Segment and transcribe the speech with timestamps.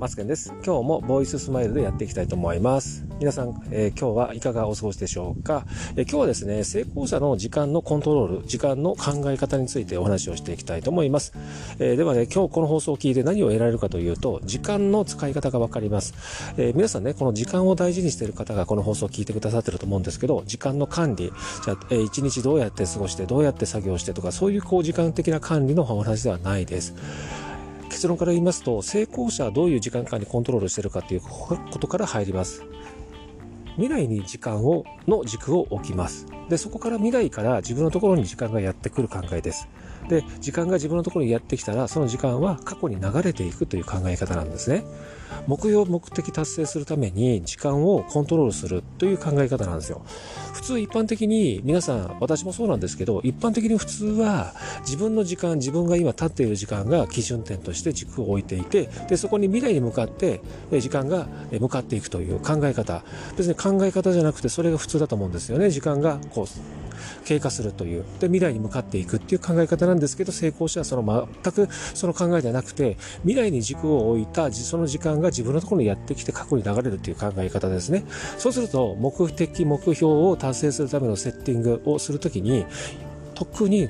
[0.00, 0.54] マツケンです。
[0.64, 3.04] 今日もボイススマイルでやっていきたいと思います。
[3.18, 11.34] 皆さん、えー、今日はいかがお過ごしでしょうか、えー、今日はですね、成功者の時間のコントロール、時間の考え方についてお話をしていきたいと思います。
[11.78, 16.14] えー、ではね、今日この放送を聞いて何を得られるかというと、時間の使い方がわかります。
[16.56, 21.30] え皆さんね、この時間を大事にしている方がこの放送を聞いてくださっていると思うんですけど、時間の管理、
[21.62, 26.94] じゃあ、えー、一日どうやって過ごして、どうやって作業してとか、そういうこう時間的な管理のお話ではないです。
[28.00, 32.64] 結論から言いますと成功者はどういう時間間にコントロールしてるかという ことから入ります。
[33.76, 36.24] 未来に時間をの軸を置きます。
[36.48, 39.68] でそこから未来から自分のところに時間がやってくる考えです。
[40.10, 44.84] で時間が自分のところにやってきたらその時間は過去に流れていくという考え方なんですね。
[45.46, 50.02] 目標目的達成するために時間をコントロールするという考え方なんですよ。
[50.52, 60.40] 普通一般的に皆さん私もそうなんですけど一般的に普通は自分の時間自分が今立っている時間が基準点として軸を置いていてでそこに未来に向かって
[60.80, 63.04] 時間が向かっていくという考え方。
[63.36, 65.70] 別に考え方じゃなくてそれが普通だと思うんですよね。
[65.70, 66.46] 時間がこう
[67.24, 68.04] 経過するという。
[68.20, 78.04] で未来に向かっていくっていう考え方なんですけど成功者はその全くその考えではなくて未来に軸を置いたその時間が自分のところにやってきて過去に流れるという考え方ですね。
[78.38, 82.66] そうすると目的目標を達成するためのセッティングをするときに
[83.34, 83.88] 特に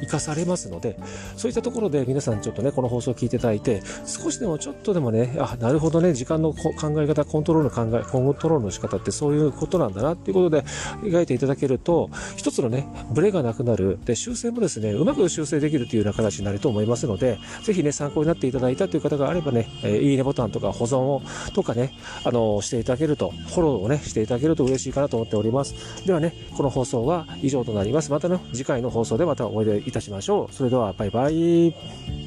[0.00, 0.96] 生かされますので、
[1.36, 10.64] そういったところで皆さんちょっとね、この放送を聞いていただいて、少しでもちょっとでもね、あ、なるほどね、時間の考え方、コントロールの考え、コントロールの仕方ってそういうことなんだなっていうことで
[11.02, 13.98] 描いていただけると、一つのね、ブレがなくなる。
[14.04, 21.22] で、修正もですね、うまく修正できるというような形になると思いますので、ぜひね、参考になっていただいたという方があればね、え、いいねボタンとか保存を、
[21.54, 21.92] とかね、
[22.24, 25.74] あの、していただけると、フォローをね、していただけると嬉しいかなと思っております。
[26.06, 28.10] ではね、この放送は以上となります。
[28.10, 30.54] またね、次回の放送でまたお会いいたしましょう。
[30.54, 32.19] それではバイバイ。